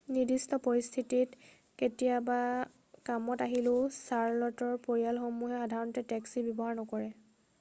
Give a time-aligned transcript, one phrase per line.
[0.13, 1.49] নিৰ্দিষ্ট পৰিস্থিতিত
[1.81, 2.37] কেতিয়াবা
[3.09, 7.11] কামত আহিলেও চাৰ্ল'টৰ পৰিয়ালসমূহে সাধাৰণতে টেক্সীৰ ব্যৱহাৰ নকৰে